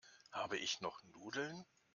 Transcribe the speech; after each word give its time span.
Habe 0.31 0.57
ich 0.57 0.81
noch 0.81 0.99
Nudeln? 1.03 1.63